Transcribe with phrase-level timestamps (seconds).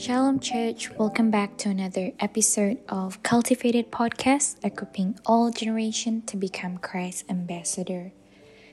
[0.00, 6.78] Shalom Church, welcome back to another episode of Cultivated Podcast, equipping all generation to become
[6.78, 8.10] Christ's ambassador.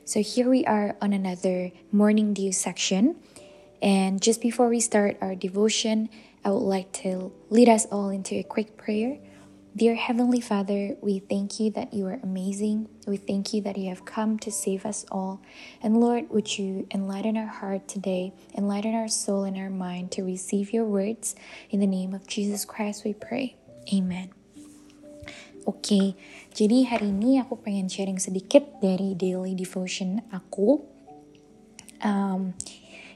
[0.06, 3.18] So here we are on another morning dew section,
[3.82, 6.08] and just before we start our devotion,
[6.46, 9.20] I would like to lead us all into a quick prayer.
[9.78, 12.90] Dear Heavenly Father, we thank you that you are amazing.
[13.06, 15.40] We thank you that you have come to save us all.
[15.84, 20.24] And Lord, would you enlighten our heart today, enlighten our soul and our mind to
[20.24, 21.36] receive your words.
[21.70, 23.54] In the name of Jesus Christ we pray.
[23.94, 24.34] Amen.
[25.70, 26.18] Okay,
[26.58, 30.82] jadi hari ini aku pengen sharing sedikit dari daily devotion aku.
[32.02, 32.58] Um,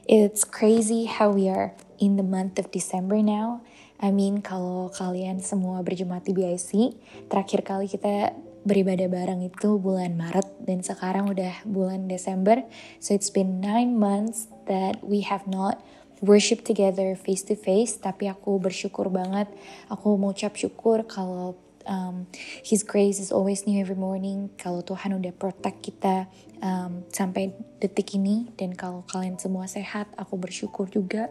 [0.06, 3.66] it's crazy how we are in the month of December now.
[4.02, 6.98] I mean kalau kalian semua berjemaat di BIC,
[7.30, 8.34] terakhir kali kita
[8.66, 12.66] beribadah bareng itu bulan Maret dan sekarang udah bulan Desember.
[12.98, 15.78] So it's been nine months that we have not
[16.22, 17.94] worship together face to face.
[17.98, 19.50] Tapi aku bersyukur banget.
[19.86, 22.26] Aku mau ucap syukur kalau um,
[22.62, 24.50] His grace is always new every morning.
[24.58, 26.30] Kalau Tuhan udah protect kita
[26.62, 31.30] um, sampai detik ini dan kalau kalian semua sehat, aku bersyukur juga.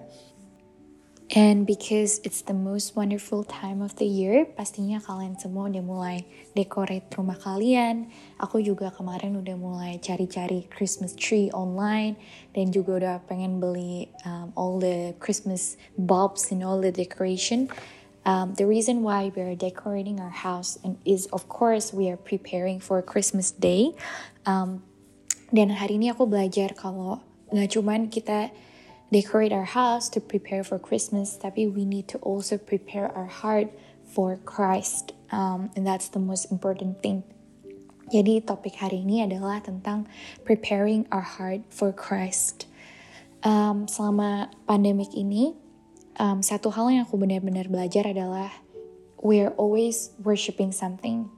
[1.32, 6.28] And because it's the most wonderful time of the year, pastinya kalian semua udah mulai
[6.60, 8.12] decorate rumah kalian.
[8.36, 12.20] Aku juga kemarin udah mulai cari-cari Christmas tree online
[12.52, 17.72] dan juga udah pengen beli um, all the Christmas bulbs and all the decoration.
[18.28, 22.20] Um, the reason why we are decorating our house and is of course we are
[22.20, 23.95] preparing for Christmas Day.
[24.44, 24.84] Um,
[25.56, 27.23] dan hari ini aku belajar kalau
[27.56, 28.52] nggak cuman kita
[29.12, 33.67] decorate our house to prepare for Christmas, tapi we need to also prepare our heart
[34.08, 35.12] for Christ.
[35.31, 37.28] Um, and that's the most important thing.
[38.12, 40.08] Jadi topik hari ini adalah tentang
[40.44, 42.67] preparing our heart for Christ.
[43.44, 45.56] Um, selama pandemik ini,
[46.20, 48.52] um, satu hal yang aku benar-benar belajar adalah
[49.23, 51.32] we're always worshiping something.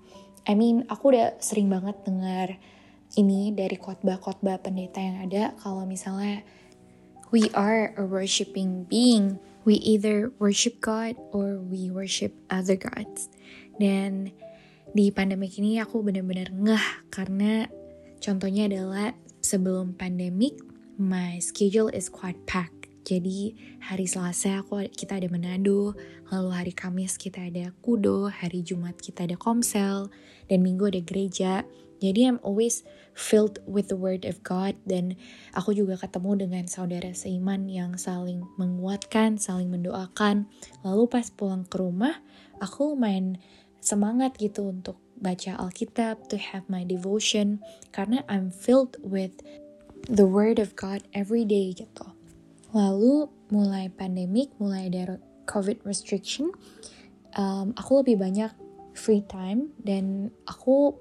[0.50, 2.58] I mean, aku udah sering banget dengar
[3.14, 6.42] ini dari khotbah-khotbah pendeta yang ada kalau misalnya
[7.34, 9.42] we are a worshiping being.
[9.66, 13.34] We either worship God or we worship other gods.
[13.82, 14.30] Dan
[14.94, 17.66] di pandemik ini aku benar-benar ngeh karena
[18.22, 20.62] contohnya adalah sebelum pandemik
[21.02, 22.86] my schedule is quite packed.
[23.04, 25.98] Jadi hari Selasa aku kita ada Manado,
[26.32, 30.08] lalu hari Kamis kita ada Kudo, hari Jumat kita ada Komsel,
[30.48, 31.68] dan Minggu ada gereja.
[32.04, 32.84] Jadi I'm always
[33.16, 35.16] filled with the word of God dan
[35.56, 40.52] aku juga ketemu dengan saudara seiman yang saling menguatkan, saling mendoakan.
[40.84, 42.20] Lalu pas pulang ke rumah,
[42.60, 43.40] aku main
[43.80, 47.64] semangat gitu untuk baca Alkitab, to have my devotion
[47.96, 49.40] karena I'm filled with
[50.12, 52.04] the word of God every day gitu.
[52.76, 56.52] Lalu mulai pandemik, mulai ada COVID restriction,
[57.40, 58.52] um, aku lebih banyak
[58.92, 60.98] free time dan aku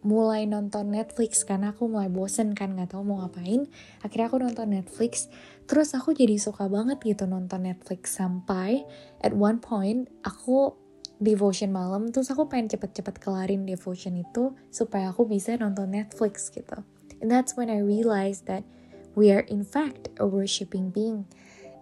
[0.00, 3.68] mulai nonton Netflix karena aku mulai bosen kan nggak tahu mau ngapain.
[4.00, 5.28] Akhirnya aku nonton Netflix.
[5.68, 8.82] Terus aku jadi suka banget gitu nonton Netflix sampai
[9.20, 10.72] at one point aku
[11.20, 16.80] devotion malam terus aku pengen cepet-cepet kelarin devotion itu supaya aku bisa nonton Netflix gitu.
[17.20, 18.64] And that's when I realized that
[19.12, 21.28] we are in fact a worshiping being.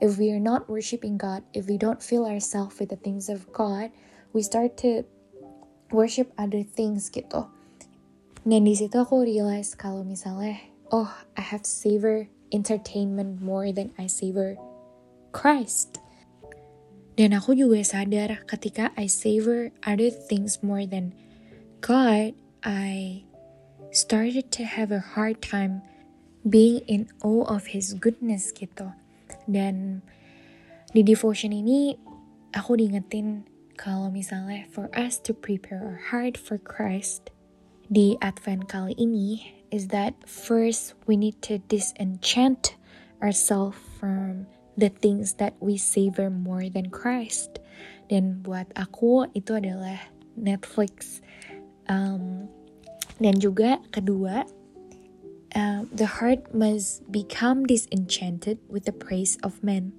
[0.03, 3.47] If we are not worshiping God if we don't fill ourselves with the things of
[3.55, 3.95] God
[4.35, 5.06] we start to
[5.95, 7.47] worship other things gitu
[8.48, 10.56] dan di situ aku realize kalau misalnya,
[10.88, 14.56] oh, I have savor entertainment more than I savor
[15.36, 16.00] Christ.
[17.20, 21.12] Dan aku juga sadar ketika I savor other things more than
[21.84, 22.32] God,
[22.64, 23.20] I
[23.92, 25.84] started to have a hard time
[26.41, 28.97] being in awe of His goodness gitu.
[29.44, 30.00] Dan
[30.97, 32.00] di devotion ini
[32.56, 33.44] aku diingetin
[33.76, 37.28] kalau misalnya for us to prepare our heart for Christ,
[37.88, 39.41] di Advent kali ini
[39.72, 42.76] is that first we need to disenchant
[43.25, 44.44] ourselves from
[44.76, 47.58] the things that we savor more than Christ.
[48.12, 51.25] Dan buat aku itu adalah Netflix.
[51.88, 52.52] Um,
[53.19, 54.44] dan juga kedua,
[55.56, 59.96] uh, the heart must become disenchanted with the praise of men.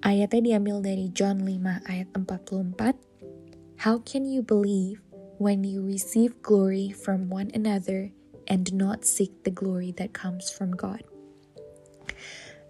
[0.00, 3.84] Ayatnya diambil dari John 5 ayat 44.
[3.84, 5.04] How can you believe
[5.40, 8.12] when you receive glory from one another
[8.44, 11.00] and do not seek the glory that comes from God.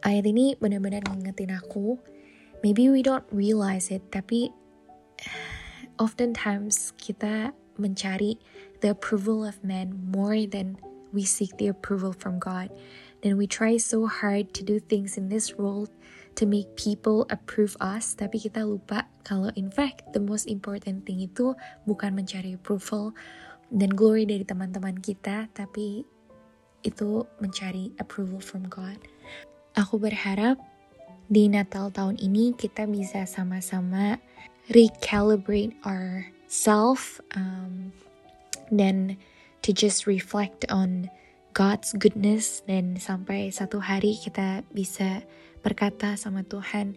[0.06, 1.98] Ayat ini benar-benar ngingetin aku,
[2.62, 4.54] maybe we don't realize it, tapi
[5.98, 8.38] oftentimes kita mencari
[8.86, 10.78] the approval of men more than
[11.10, 12.70] we seek the approval from God.
[13.26, 15.90] Then we try so hard to do things in this world
[16.40, 21.20] to make people approve us, tapi kita lupa kalau in fact the most important thing
[21.20, 21.52] itu
[21.84, 23.12] bukan mencari approval
[23.68, 26.02] dan glory dari teman-teman kita, tapi
[26.80, 28.96] itu mencari approval from God.
[29.76, 30.56] Aku berharap
[31.28, 34.16] di Natal tahun ini kita bisa sama-sama
[34.72, 37.92] recalibrate our self um,
[38.72, 39.20] dan
[39.60, 41.12] to just reflect on
[41.50, 45.26] God's goodness dan sampai satu hari kita bisa
[45.66, 46.94] berkata sama Tuhan,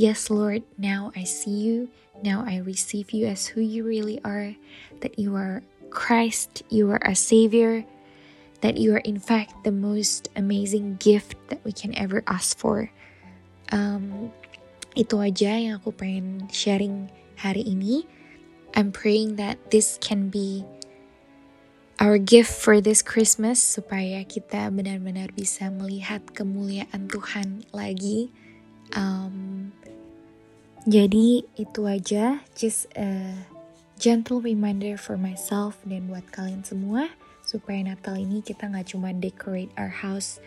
[0.00, 1.92] Yes Lord, now I see you,
[2.24, 4.56] now I receive you as who you really are,
[5.04, 5.60] that you are
[5.92, 7.84] Christ, you are a Savior,
[8.64, 12.88] that you are in fact the most amazing gift that we can ever ask for.
[13.68, 14.32] Um,
[14.96, 18.08] itu aja yang aku pengen sharing hari ini.
[18.72, 20.64] I'm praying that this can be
[22.00, 28.32] our gift for this Christmas supaya kita benar-benar bisa melihat kemuliaan Tuhan lagi.
[28.96, 29.70] Um,
[30.88, 33.36] jadi itu aja, just a
[34.00, 37.12] gentle reminder for myself dan buat kalian semua
[37.44, 40.40] supaya Natal ini kita nggak cuma decorate our house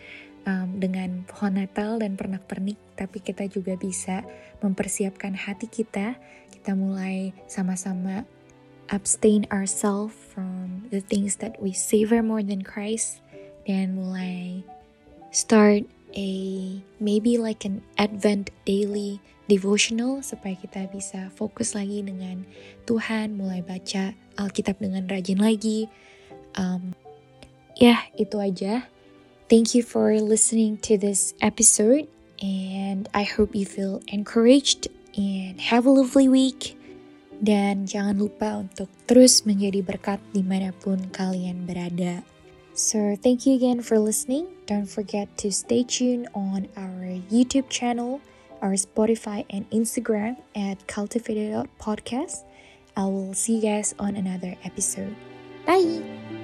[0.50, 4.26] um, dengan pohon Natal dan pernak-pernik, tapi kita juga bisa
[4.58, 6.18] mempersiapkan hati kita.
[6.50, 8.26] Kita mulai sama-sama
[8.90, 13.24] abstain ourselves from the things that we savor more than Christ
[13.64, 14.62] dan mulai
[15.32, 16.30] start a
[17.00, 19.18] maybe like an Advent daily
[19.50, 22.48] devotional supaya kita bisa fokus lagi dengan
[22.88, 25.90] Tuhan, mulai baca Alkitab dengan rajin lagi.
[26.56, 26.94] Um,
[27.76, 28.86] ya, yeah, itu aja.
[29.50, 32.08] Thank you for listening to this episode,
[32.40, 36.78] and I hope you feel encouraged and have a lovely week.
[37.44, 42.24] Dan jangan lupa untuk terus menjadi berkat di mana pun kalian berada.
[42.72, 44.48] So thank you again for listening.
[44.64, 48.24] Don't forget to stay tuned on our YouTube channel,
[48.64, 52.48] our Spotify and Instagram at Cultivated Podcast.
[52.96, 55.14] I will see you guys on another episode.
[55.68, 56.43] Bye!